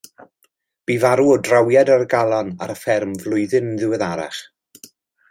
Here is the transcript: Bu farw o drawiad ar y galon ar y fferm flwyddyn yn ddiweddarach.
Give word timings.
Bu 0.91 0.93
farw 1.01 1.27
o 1.33 1.35
drawiad 1.47 1.91
ar 1.97 2.05
y 2.07 2.09
galon 2.13 2.49
ar 2.67 2.73
y 2.77 2.79
fferm 2.85 3.13
flwyddyn 3.25 3.71
yn 3.73 3.79
ddiweddarach. 3.83 4.41